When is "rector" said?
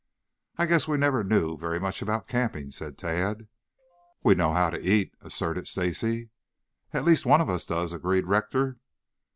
8.25-8.77